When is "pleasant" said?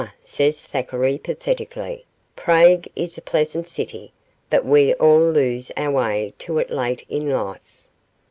3.21-3.67